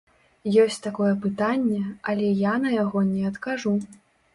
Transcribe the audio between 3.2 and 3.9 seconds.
адкажу.